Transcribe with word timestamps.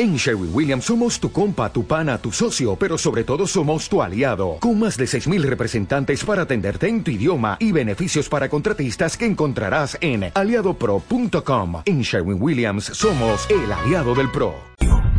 En 0.00 0.14
Sherwin 0.14 0.50
Williams 0.54 0.84
somos 0.84 1.18
tu 1.18 1.32
compa, 1.32 1.72
tu 1.72 1.84
pana, 1.84 2.18
tu 2.18 2.30
socio, 2.30 2.76
pero 2.76 2.96
sobre 2.96 3.24
todo 3.24 3.48
somos 3.48 3.88
tu 3.88 4.00
aliado, 4.00 4.58
con 4.60 4.78
más 4.78 4.96
de 4.96 5.06
6.000 5.06 5.42
representantes 5.42 6.22
para 6.22 6.42
atenderte 6.42 6.86
en 6.86 7.02
tu 7.02 7.10
idioma 7.10 7.56
y 7.58 7.72
beneficios 7.72 8.28
para 8.28 8.48
contratistas 8.48 9.16
que 9.16 9.26
encontrarás 9.26 9.98
en 10.00 10.30
aliadopro.com. 10.32 11.82
En 11.84 12.02
Sherwin 12.02 12.40
Williams 12.40 12.84
somos 12.84 13.48
el 13.50 13.72
aliado 13.72 14.14
del 14.14 14.30
PRO. 14.30 14.54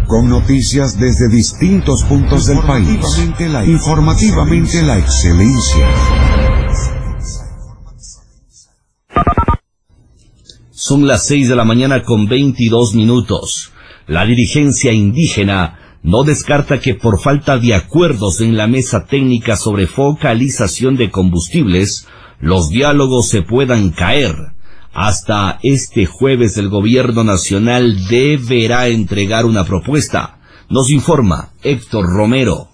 Con 0.08 0.30
noticias 0.30 0.98
desde 0.98 1.28
distintos 1.28 2.06
puntos 2.06 2.46
del 2.46 2.60
país. 2.60 3.06
Informativamente 3.68 4.82
la 4.82 4.98
excelencia. 4.98 5.88
Son 10.72 11.06
las 11.06 11.28
6 11.28 11.50
de 11.50 11.56
la 11.58 11.66
mañana 11.66 12.06
con 12.06 12.30
22 12.30 12.96
minutos. 12.96 13.74
La 14.10 14.26
dirigencia 14.26 14.92
indígena 14.92 15.78
no 16.02 16.24
descarta 16.24 16.80
que 16.80 16.96
por 16.96 17.20
falta 17.20 17.60
de 17.60 17.76
acuerdos 17.76 18.42
en 18.42 18.58
la 18.58 18.66
mesa 18.66 19.06
técnica 19.06 19.56
sobre 19.56 19.86
focalización 19.86 20.98
de 20.98 21.12
combustibles, 21.12 22.08
los 22.40 22.72
diálogos 22.72 23.28
se 23.28 23.44
puedan 23.44 23.92
caer. 23.92 24.34
Hasta 24.94 25.60
este 25.62 26.08
jueves 26.08 26.58
el 26.58 26.70
gobierno 26.70 27.24
nacional 27.24 28.08
deberá 28.08 28.88
entregar 28.88 29.46
una 29.46 29.64
propuesta. 29.64 30.40
Nos 30.70 30.90
informa 30.90 31.52
Héctor 31.62 32.08
Romero. 32.08 32.70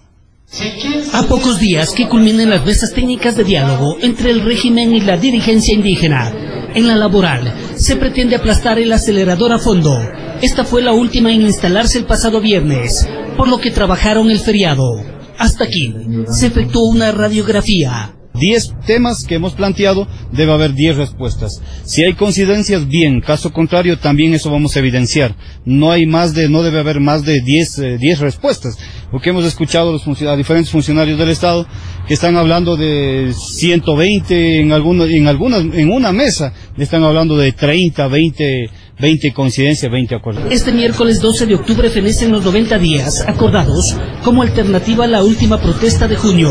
A 1.12 1.22
pocos 1.24 1.60
días 1.60 1.92
que 1.92 2.08
culminen 2.08 2.48
las 2.48 2.64
mesas 2.64 2.94
técnicas 2.94 3.36
de 3.36 3.44
diálogo 3.44 3.98
entre 4.00 4.30
el 4.30 4.40
régimen 4.40 4.94
y 4.94 5.02
la 5.02 5.18
dirigencia 5.18 5.74
indígena, 5.74 6.32
en 6.76 6.86
la 6.86 6.94
laboral 6.94 7.52
se 7.74 7.96
pretende 7.96 8.36
aplastar 8.36 8.78
el 8.78 8.92
acelerador 8.92 9.52
a 9.52 9.58
fondo 9.58 9.98
esta 10.42 10.64
fue 10.66 10.82
la 10.82 10.92
última 10.92 11.32
en 11.32 11.40
instalarse 11.42 11.96
el 11.98 12.04
pasado 12.04 12.42
viernes, 12.42 13.08
por 13.38 13.48
lo 13.48 13.58
que 13.58 13.70
trabajaron 13.70 14.30
el 14.30 14.38
feriado. 14.38 15.02
Hasta 15.38 15.64
aquí 15.64 15.94
se 16.30 16.48
efectuó 16.48 16.88
una 16.90 17.10
radiografía 17.10 18.16
10 18.38 18.74
temas 18.86 19.24
que 19.24 19.36
hemos 19.36 19.54
planteado, 19.54 20.06
debe 20.32 20.52
haber 20.52 20.74
10 20.74 20.96
respuestas. 20.96 21.62
Si 21.84 22.04
hay 22.04 22.14
coincidencias, 22.14 22.86
bien. 22.86 23.20
Caso 23.20 23.52
contrario, 23.52 23.98
también 23.98 24.34
eso 24.34 24.50
vamos 24.50 24.76
a 24.76 24.80
evidenciar. 24.80 25.34
No 25.64 25.90
hay 25.90 26.06
más 26.06 26.34
de, 26.34 26.48
no 26.48 26.62
debe 26.62 26.80
haber 26.80 27.00
más 27.00 27.24
de 27.24 27.40
10, 27.40 27.78
eh, 27.78 28.16
respuestas. 28.20 28.78
Porque 29.10 29.30
hemos 29.30 29.44
escuchado 29.44 29.92
los 29.92 30.06
a 30.22 30.36
diferentes 30.36 30.70
funcionarios 30.70 31.18
del 31.18 31.30
Estado 31.30 31.66
que 32.06 32.14
están 32.14 32.36
hablando 32.36 32.76
de 32.76 33.32
120 33.34 34.60
en 34.60 34.72
algunos, 34.72 35.10
en 35.10 35.26
algunas, 35.26 35.60
en 35.60 35.90
una 35.90 36.12
mesa, 36.12 36.52
están 36.78 37.02
hablando 37.04 37.36
de 37.36 37.52
30, 37.52 38.08
20 38.08 38.70
20 38.98 39.34
coincidencias, 39.34 39.92
20 39.92 40.14
acuerdos. 40.14 40.44
Este 40.50 40.72
miércoles 40.72 41.20
12 41.20 41.46
de 41.46 41.54
octubre 41.54 41.90
fenecen 41.90 42.32
los 42.32 42.44
90 42.44 42.78
días 42.78 43.24
acordados 43.26 43.94
como 44.24 44.42
alternativa 44.42 45.04
a 45.04 45.08
la 45.08 45.22
última 45.22 45.60
protesta 45.60 46.08
de 46.08 46.16
junio. 46.16 46.50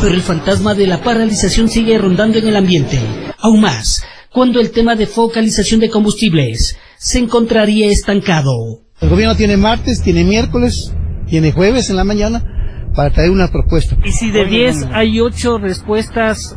Pero 0.00 0.14
el 0.14 0.22
fantasma 0.22 0.74
de 0.74 0.86
la 0.86 1.02
paralización 1.02 1.68
sigue 1.68 1.98
rondando 1.98 2.38
en 2.38 2.46
el 2.46 2.56
ambiente. 2.56 3.00
Aún 3.38 3.60
más, 3.60 4.04
cuando 4.30 4.60
el 4.60 4.70
tema 4.70 4.94
de 4.94 5.08
focalización 5.08 5.80
de 5.80 5.90
combustibles 5.90 6.76
se 6.96 7.18
encontraría 7.18 7.90
estancado. 7.90 8.82
El 9.00 9.08
gobierno 9.08 9.34
tiene 9.34 9.56
martes, 9.56 10.00
tiene 10.00 10.22
miércoles, 10.22 10.92
tiene 11.26 11.50
jueves 11.50 11.90
en 11.90 11.96
la 11.96 12.04
mañana 12.04 12.49
para 12.94 13.10
traer 13.10 13.30
una 13.30 13.48
propuesta. 13.48 13.96
¿Y 14.04 14.12
si 14.12 14.30
de 14.30 14.44
10 14.44 14.88
hay 14.92 15.20
8 15.20 15.58
respuestas, 15.58 16.56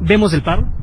vemos 0.00 0.32
el 0.32 0.42
paro? 0.42 0.74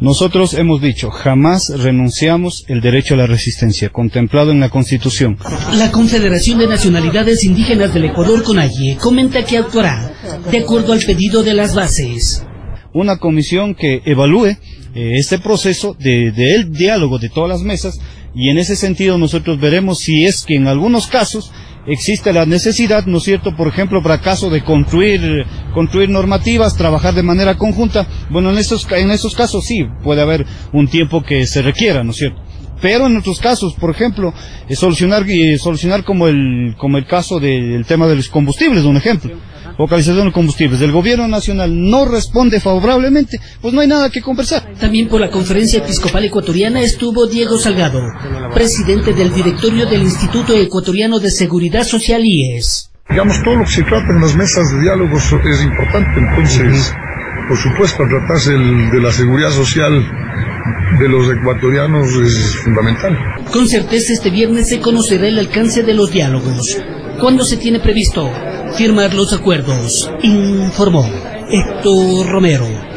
Nosotros 0.00 0.54
hemos 0.54 0.80
dicho, 0.80 1.10
jamás 1.10 1.70
renunciamos 1.70 2.64
el 2.68 2.80
derecho 2.80 3.14
a 3.14 3.16
la 3.16 3.26
resistencia, 3.26 3.88
contemplado 3.88 4.52
en 4.52 4.60
la 4.60 4.68
Constitución. 4.68 5.36
La 5.74 5.90
Confederación 5.90 6.60
de 6.60 6.68
Nacionalidades 6.68 7.42
Indígenas 7.42 7.92
del 7.92 8.04
Ecuador, 8.04 8.44
CONAIE, 8.44 8.96
comenta 8.96 9.44
que 9.44 9.58
actuará 9.58 10.12
de 10.52 10.58
acuerdo 10.58 10.92
al 10.92 11.00
pedido 11.00 11.42
de 11.42 11.54
las 11.54 11.74
bases. 11.74 12.44
Una 12.94 13.16
comisión 13.16 13.74
que 13.74 14.00
evalúe 14.04 14.46
eh, 14.46 14.58
este 14.94 15.40
proceso 15.40 15.96
de, 15.98 16.30
de 16.30 16.64
diálogo 16.70 17.18
de 17.18 17.28
todas 17.28 17.50
las 17.50 17.62
mesas 17.62 18.00
y 18.36 18.50
en 18.50 18.58
ese 18.58 18.76
sentido 18.76 19.18
nosotros 19.18 19.58
veremos 19.58 19.98
si 19.98 20.26
es 20.26 20.44
que 20.44 20.54
en 20.54 20.68
algunos 20.68 21.08
casos 21.08 21.50
existe 21.88 22.32
la 22.32 22.46
necesidad, 22.46 23.06
¿no 23.06 23.18
es 23.18 23.24
cierto?, 23.24 23.56
por 23.56 23.68
ejemplo, 23.68 24.02
para 24.02 24.20
caso 24.20 24.50
de 24.50 24.62
construir, 24.62 25.44
construir 25.74 26.08
normativas, 26.10 26.76
trabajar 26.76 27.14
de 27.14 27.22
manera 27.22 27.56
conjunta, 27.56 28.06
bueno, 28.30 28.50
en 28.50 28.58
estos, 28.58 28.86
en 28.92 29.10
estos 29.10 29.34
casos 29.34 29.64
sí, 29.64 29.86
puede 30.02 30.22
haber 30.22 30.46
un 30.72 30.88
tiempo 30.88 31.22
que 31.22 31.46
se 31.46 31.62
requiera, 31.62 32.04
¿no 32.04 32.10
es 32.10 32.16
cierto? 32.18 32.47
Pero 32.80 33.06
en 33.06 33.16
otros 33.16 33.40
casos, 33.40 33.74
por 33.74 33.90
ejemplo, 33.90 34.32
solucionar, 34.70 35.24
solucionar 35.58 36.04
como 36.04 36.28
el, 36.28 36.74
como 36.78 36.98
el 36.98 37.06
caso 37.06 37.40
del 37.40 37.84
tema 37.86 38.06
de 38.06 38.16
los 38.16 38.28
combustibles, 38.28 38.84
un 38.84 38.96
ejemplo 38.96 39.36
localización 39.78 40.26
de 40.26 40.32
combustibles 40.32 40.80
del 40.80 40.92
gobierno 40.92 41.28
nacional 41.28 41.70
no 41.72 42.04
responde 42.04 42.60
favorablemente, 42.60 43.38
pues 43.60 43.72
no 43.72 43.80
hay 43.80 43.86
nada 43.86 44.10
que 44.10 44.20
conversar. 44.20 44.74
También 44.80 45.08
por 45.08 45.20
la 45.20 45.30
conferencia 45.30 45.78
episcopal 45.78 46.24
ecuatoriana 46.24 46.80
estuvo 46.80 47.26
Diego 47.26 47.56
Salgado, 47.58 48.02
presidente 48.52 49.14
del 49.14 49.32
directorio 49.32 49.86
del 49.86 50.02
Instituto 50.02 50.54
Ecuatoriano 50.54 51.20
de 51.20 51.30
Seguridad 51.30 51.84
Social 51.84 52.24
IES. 52.24 52.90
Digamos, 53.08 53.42
todo 53.42 53.56
lo 53.56 53.64
que 53.64 53.70
se 53.70 53.82
trata 53.84 54.12
en 54.12 54.20
las 54.20 54.36
mesas 54.36 54.70
de 54.70 54.82
diálogos 54.82 55.22
es 55.32 55.62
importante, 55.62 56.20
entonces, 56.20 56.92
por 57.48 57.56
supuesto, 57.56 58.04
tratarse 58.08 58.52
de 58.52 59.00
la 59.00 59.10
seguridad 59.10 59.50
social 59.50 59.92
de 60.98 61.08
los 61.08 61.28
ecuatorianos 61.30 62.08
es 62.14 62.56
fundamental. 62.56 63.16
Con 63.52 63.66
certeza 63.66 64.12
este 64.12 64.30
viernes 64.30 64.68
se 64.68 64.80
conocerá 64.80 65.26
el 65.28 65.38
alcance 65.38 65.82
de 65.82 65.94
los 65.94 66.10
diálogos. 66.10 66.78
¿Cuándo 67.20 67.44
se 67.44 67.56
tiene 67.56 67.80
previsto? 67.80 68.30
firmar 68.76 69.14
los 69.14 69.32
acuerdos, 69.32 70.10
informó 70.22 71.04
Héctor 71.50 72.28
Romero. 72.28 72.88